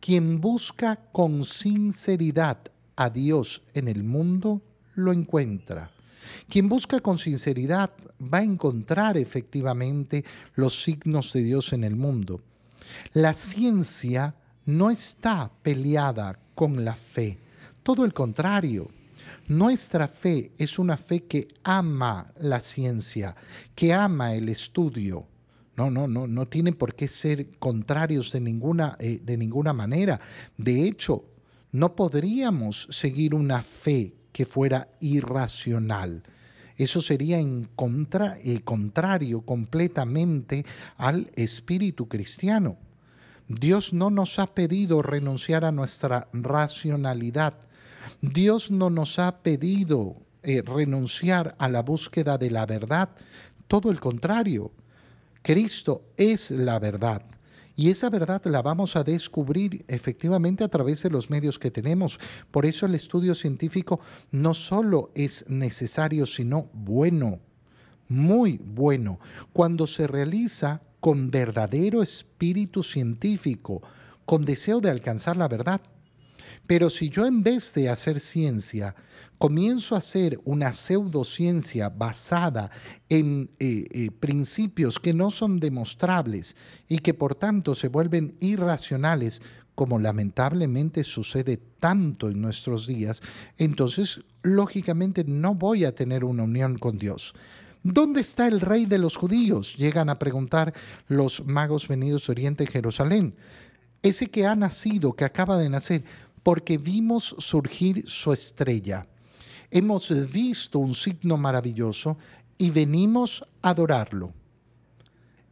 Quien 0.00 0.40
busca 0.40 0.96
con 1.12 1.44
sinceridad 1.44 2.58
a 2.96 3.10
Dios 3.10 3.62
en 3.74 3.86
el 3.86 4.02
mundo, 4.02 4.60
lo 4.96 5.12
encuentra. 5.12 5.92
Quien 6.48 6.68
busca 6.68 6.98
con 6.98 7.18
sinceridad 7.18 7.92
va 8.20 8.38
a 8.38 8.42
encontrar 8.42 9.16
efectivamente 9.16 10.24
los 10.56 10.82
signos 10.82 11.32
de 11.32 11.44
Dios 11.44 11.72
en 11.72 11.84
el 11.84 11.94
mundo. 11.94 12.40
La 13.12 13.34
ciencia 13.34 14.34
no 14.66 14.90
está 14.90 15.48
peleada 15.62 16.40
con 16.56 16.84
la 16.84 16.96
fe, 16.96 17.38
todo 17.84 18.04
el 18.04 18.12
contrario. 18.12 18.90
Nuestra 19.48 20.08
fe 20.08 20.52
es 20.58 20.78
una 20.78 20.96
fe 20.96 21.24
que 21.24 21.48
ama 21.62 22.32
la 22.38 22.60
ciencia, 22.60 23.34
que 23.74 23.92
ama 23.92 24.34
el 24.34 24.48
estudio, 24.48 25.26
no, 25.76 25.90
no, 25.90 26.06
no, 26.06 26.26
no 26.26 26.46
tienen 26.46 26.74
por 26.74 26.94
qué 26.94 27.08
ser 27.08 27.58
contrarios 27.58 28.30
de 28.32 28.40
ninguna, 28.40 28.96
eh, 29.00 29.20
de 29.22 29.36
ninguna 29.36 29.72
manera. 29.72 30.20
De 30.56 30.86
hecho, 30.86 31.24
no 31.72 31.96
podríamos 31.96 32.86
seguir 32.90 33.34
una 33.34 33.62
fe 33.62 34.14
que 34.32 34.46
fuera 34.46 34.88
irracional. 35.00 36.22
Eso 36.76 37.00
sería 37.00 37.38
en 37.38 37.68
contra, 37.76 38.38
eh, 38.42 38.60
contrario 38.62 39.42
completamente 39.42 40.64
al 40.96 41.30
espíritu 41.34 42.08
cristiano. 42.08 42.76
Dios 43.48 43.92
no 43.92 44.10
nos 44.10 44.38
ha 44.38 44.54
pedido 44.54 45.02
renunciar 45.02 45.64
a 45.64 45.72
nuestra 45.72 46.28
racionalidad. 46.32 47.54
Dios 48.20 48.70
no 48.70 48.90
nos 48.90 49.18
ha 49.18 49.42
pedido 49.42 50.16
eh, 50.42 50.62
renunciar 50.62 51.54
a 51.58 51.68
la 51.68 51.82
búsqueda 51.82 52.38
de 52.38 52.50
la 52.50 52.66
verdad. 52.66 53.10
Todo 53.66 53.90
el 53.90 54.00
contrario. 54.00 54.72
Cristo 55.42 56.02
es 56.16 56.50
la 56.50 56.78
verdad. 56.78 57.22
Y 57.76 57.90
esa 57.90 58.08
verdad 58.08 58.40
la 58.44 58.62
vamos 58.62 58.94
a 58.94 59.02
descubrir 59.02 59.84
efectivamente 59.88 60.62
a 60.62 60.68
través 60.68 61.02
de 61.02 61.10
los 61.10 61.28
medios 61.28 61.58
que 61.58 61.70
tenemos. 61.70 62.20
Por 62.50 62.66
eso 62.66 62.86
el 62.86 62.94
estudio 62.94 63.34
científico 63.34 64.00
no 64.30 64.54
solo 64.54 65.10
es 65.14 65.44
necesario, 65.48 66.26
sino 66.26 66.70
bueno, 66.72 67.40
muy 68.08 68.60
bueno, 68.64 69.18
cuando 69.52 69.86
se 69.86 70.06
realiza 70.06 70.82
con 71.00 71.30
verdadero 71.30 72.02
espíritu 72.02 72.82
científico, 72.82 73.82
con 74.24 74.44
deseo 74.44 74.80
de 74.80 74.90
alcanzar 74.90 75.36
la 75.36 75.48
verdad. 75.48 75.80
Pero 76.66 76.90
si 76.90 77.08
yo 77.08 77.26
en 77.26 77.42
vez 77.42 77.74
de 77.74 77.88
hacer 77.88 78.20
ciencia, 78.20 78.94
comienzo 79.38 79.94
a 79.94 79.98
hacer 79.98 80.40
una 80.44 80.72
pseudociencia 80.72 81.88
basada 81.88 82.70
en 83.08 83.50
eh, 83.58 83.86
eh, 83.90 84.10
principios 84.10 84.98
que 84.98 85.12
no 85.12 85.30
son 85.30 85.60
demostrables 85.60 86.56
y 86.88 86.98
que 86.98 87.14
por 87.14 87.34
tanto 87.34 87.74
se 87.74 87.88
vuelven 87.88 88.36
irracionales, 88.40 89.42
como 89.74 89.98
lamentablemente 89.98 91.04
sucede 91.04 91.56
tanto 91.56 92.28
en 92.28 92.40
nuestros 92.40 92.86
días, 92.86 93.22
entonces 93.58 94.20
lógicamente 94.42 95.24
no 95.24 95.54
voy 95.54 95.84
a 95.84 95.94
tener 95.94 96.24
una 96.24 96.44
unión 96.44 96.78
con 96.78 96.96
Dios. 96.96 97.34
¿Dónde 97.82 98.22
está 98.22 98.48
el 98.48 98.60
rey 98.60 98.86
de 98.86 98.98
los 98.98 99.16
judíos? 99.16 99.76
Llegan 99.76 100.08
a 100.08 100.18
preguntar 100.18 100.72
los 101.06 101.44
magos 101.44 101.86
venidos 101.86 102.26
de 102.26 102.32
Oriente 102.32 102.66
Jerusalén. 102.66 103.34
Ese 104.02 104.28
que 104.28 104.46
ha 104.46 104.56
nacido, 104.56 105.12
que 105.12 105.24
acaba 105.24 105.58
de 105.58 105.68
nacer, 105.68 106.04
porque 106.44 106.78
vimos 106.78 107.34
surgir 107.38 108.08
su 108.08 108.32
estrella 108.32 109.08
hemos 109.74 110.08
visto 110.30 110.78
un 110.78 110.94
signo 110.94 111.36
maravilloso 111.36 112.16
y 112.56 112.70
venimos 112.70 113.44
a 113.60 113.70
adorarlo. 113.70 114.32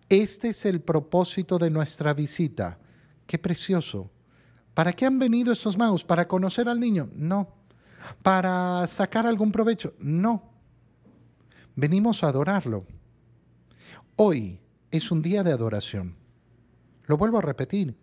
Este 0.08 0.50
es 0.50 0.64
el 0.64 0.80
propósito 0.80 1.58
de 1.58 1.70
nuestra 1.70 2.14
visita. 2.14 2.78
Qué 3.26 3.36
precioso. 3.36 4.12
¿Para 4.74 4.92
qué 4.92 5.06
han 5.06 5.18
venido 5.18 5.52
estos 5.52 5.76
magos? 5.76 6.04
¿Para 6.04 6.28
conocer 6.28 6.68
al 6.68 6.78
niño? 6.78 7.10
No. 7.16 7.48
¿Para 8.22 8.86
sacar 8.86 9.26
algún 9.26 9.50
provecho? 9.50 9.92
No. 9.98 10.52
Venimos 11.74 12.22
a 12.22 12.28
adorarlo. 12.28 12.86
Hoy 14.14 14.60
es 14.92 15.10
un 15.10 15.20
día 15.20 15.42
de 15.42 15.50
adoración. 15.50 16.14
Lo 17.06 17.16
vuelvo 17.16 17.38
a 17.38 17.42
repetir. 17.42 17.96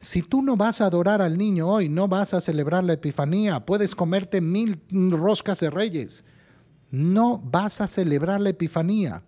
Si 0.00 0.22
tú 0.22 0.42
no 0.42 0.56
vas 0.56 0.80
a 0.80 0.86
adorar 0.86 1.22
al 1.22 1.38
niño 1.38 1.68
hoy, 1.68 1.88
no 1.88 2.08
vas 2.08 2.34
a 2.34 2.40
celebrar 2.40 2.84
la 2.84 2.94
Epifanía, 2.94 3.64
puedes 3.64 3.94
comerte 3.94 4.40
mil 4.40 4.80
roscas 5.10 5.60
de 5.60 5.70
reyes. 5.70 6.24
No 6.90 7.38
vas 7.38 7.80
a 7.80 7.86
celebrar 7.86 8.40
la 8.40 8.50
Epifanía. 8.50 9.22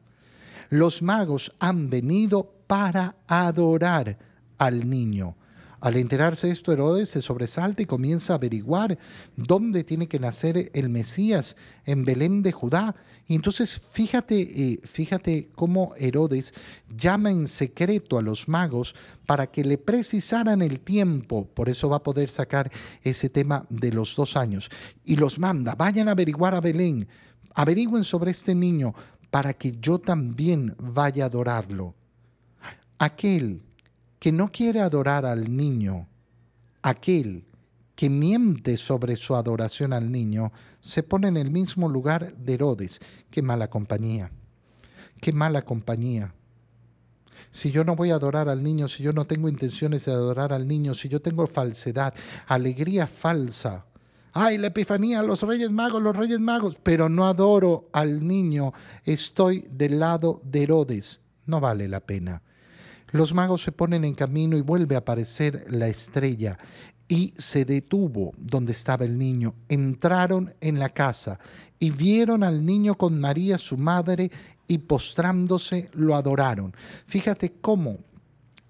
Los 0.70 1.02
magos 1.02 1.52
han 1.58 1.90
venido 1.90 2.52
para 2.66 3.16
adorar 3.26 4.18
al 4.58 4.88
niño. 4.88 5.36
Al 5.80 5.96
enterarse 5.96 6.46
de 6.46 6.52
esto, 6.52 6.72
Herodes 6.72 7.10
se 7.10 7.20
sobresalta 7.20 7.82
y 7.82 7.86
comienza 7.86 8.32
a 8.32 8.36
averiguar 8.36 8.98
dónde 9.36 9.84
tiene 9.84 10.08
que 10.08 10.18
nacer 10.18 10.70
el 10.74 10.88
Mesías, 10.88 11.56
en 11.84 12.04
Belén 12.04 12.42
de 12.42 12.52
Judá. 12.52 12.96
Y 13.26 13.34
entonces 13.34 13.78
fíjate, 13.78 14.40
eh, 14.40 14.80
fíjate 14.84 15.50
cómo 15.54 15.94
Herodes 15.98 16.54
llama 16.96 17.30
en 17.30 17.46
secreto 17.46 18.18
a 18.18 18.22
los 18.22 18.48
magos 18.48 18.94
para 19.26 19.48
que 19.48 19.64
le 19.64 19.78
precisaran 19.78 20.62
el 20.62 20.80
tiempo. 20.80 21.46
Por 21.46 21.68
eso 21.68 21.88
va 21.88 21.96
a 21.96 22.02
poder 22.02 22.30
sacar 22.30 22.70
ese 23.02 23.28
tema 23.28 23.66
de 23.68 23.92
los 23.92 24.16
dos 24.16 24.36
años. 24.36 24.70
Y 25.04 25.16
los 25.16 25.38
manda, 25.38 25.74
vayan 25.74 26.08
a 26.08 26.12
averiguar 26.12 26.54
a 26.54 26.60
Belén, 26.60 27.06
averigüen 27.54 28.04
sobre 28.04 28.30
este 28.30 28.54
niño 28.54 28.94
para 29.30 29.52
que 29.52 29.76
yo 29.80 29.98
también 29.98 30.74
vaya 30.78 31.24
a 31.24 31.26
adorarlo. 31.26 31.94
Aquel 32.98 33.62
que 34.18 34.32
no 34.32 34.50
quiere 34.50 34.80
adorar 34.80 35.26
al 35.26 35.56
niño, 35.56 36.08
aquel 36.82 37.44
que 37.94 38.10
miente 38.10 38.76
sobre 38.76 39.16
su 39.16 39.34
adoración 39.34 39.92
al 39.92 40.12
niño, 40.12 40.52
se 40.80 41.02
pone 41.02 41.28
en 41.28 41.36
el 41.36 41.50
mismo 41.50 41.88
lugar 41.88 42.36
de 42.36 42.54
Herodes. 42.54 43.00
Qué 43.30 43.42
mala 43.42 43.68
compañía, 43.68 44.30
qué 45.20 45.32
mala 45.32 45.62
compañía. 45.62 46.34
Si 47.50 47.70
yo 47.70 47.84
no 47.84 47.96
voy 47.96 48.10
a 48.10 48.16
adorar 48.16 48.48
al 48.48 48.62
niño, 48.62 48.86
si 48.86 49.02
yo 49.02 49.12
no 49.12 49.26
tengo 49.26 49.48
intenciones 49.48 50.04
de 50.04 50.12
adorar 50.12 50.52
al 50.52 50.68
niño, 50.68 50.94
si 50.94 51.08
yo 51.08 51.20
tengo 51.20 51.46
falsedad, 51.46 52.14
alegría 52.46 53.06
falsa, 53.06 53.86
ay, 54.32 54.58
la 54.58 54.66
epifanía, 54.66 55.22
los 55.22 55.42
reyes 55.42 55.72
magos, 55.72 56.02
los 56.02 56.14
reyes 56.14 56.40
magos, 56.40 56.76
pero 56.82 57.08
no 57.08 57.26
adoro 57.26 57.88
al 57.92 58.26
niño, 58.26 58.74
estoy 59.04 59.66
del 59.70 59.98
lado 59.98 60.42
de 60.44 60.64
Herodes, 60.64 61.22
no 61.46 61.60
vale 61.60 61.88
la 61.88 62.00
pena. 62.00 62.42
Los 63.12 63.32
magos 63.32 63.62
se 63.62 63.72
ponen 63.72 64.04
en 64.04 64.14
camino 64.14 64.56
y 64.56 64.62
vuelve 64.62 64.94
a 64.94 64.98
aparecer 64.98 65.66
la 65.68 65.86
estrella 65.86 66.58
y 67.08 67.32
se 67.36 67.64
detuvo 67.64 68.32
donde 68.36 68.72
estaba 68.72 69.04
el 69.04 69.18
niño. 69.18 69.54
Entraron 69.68 70.54
en 70.60 70.78
la 70.78 70.88
casa 70.88 71.38
y 71.78 71.90
vieron 71.90 72.42
al 72.42 72.64
niño 72.64 72.96
con 72.96 73.20
María, 73.20 73.58
su 73.58 73.76
madre, 73.76 74.30
y 74.68 74.78
postrándose 74.78 75.88
lo 75.92 76.16
adoraron. 76.16 76.74
Fíjate 77.06 77.52
cómo 77.60 77.98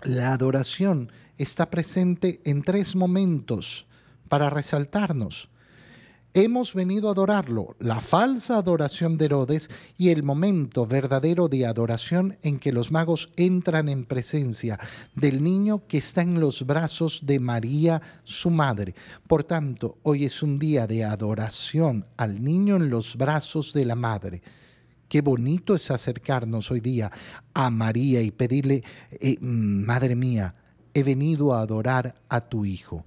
la 0.02 0.32
adoración 0.32 1.10
está 1.38 1.70
presente 1.70 2.40
en 2.44 2.62
tres 2.62 2.94
momentos 2.94 3.86
para 4.28 4.50
resaltarnos. 4.50 5.48
Hemos 6.38 6.74
venido 6.74 7.08
a 7.08 7.12
adorarlo, 7.12 7.76
la 7.78 8.02
falsa 8.02 8.58
adoración 8.58 9.16
de 9.16 9.24
Herodes 9.24 9.70
y 9.96 10.10
el 10.10 10.22
momento 10.22 10.84
verdadero 10.84 11.48
de 11.48 11.64
adoración 11.64 12.36
en 12.42 12.58
que 12.58 12.72
los 12.72 12.92
magos 12.92 13.30
entran 13.36 13.88
en 13.88 14.04
presencia 14.04 14.78
del 15.14 15.42
niño 15.42 15.86
que 15.86 15.96
está 15.96 16.20
en 16.20 16.38
los 16.38 16.66
brazos 16.66 17.22
de 17.24 17.40
María, 17.40 18.02
su 18.24 18.50
madre. 18.50 18.94
Por 19.26 19.44
tanto, 19.44 19.96
hoy 20.02 20.26
es 20.26 20.42
un 20.42 20.58
día 20.58 20.86
de 20.86 21.04
adoración 21.04 22.04
al 22.18 22.44
niño 22.44 22.76
en 22.76 22.90
los 22.90 23.16
brazos 23.16 23.72
de 23.72 23.86
la 23.86 23.94
madre. 23.94 24.42
Qué 25.08 25.22
bonito 25.22 25.74
es 25.74 25.90
acercarnos 25.90 26.70
hoy 26.70 26.80
día 26.80 27.10
a 27.54 27.70
María 27.70 28.20
y 28.20 28.30
pedirle, 28.30 28.84
eh, 29.10 29.38
Madre 29.40 30.14
mía, 30.14 30.54
he 30.92 31.02
venido 31.02 31.54
a 31.54 31.62
adorar 31.62 32.14
a 32.28 32.42
tu 32.42 32.66
Hijo. 32.66 33.06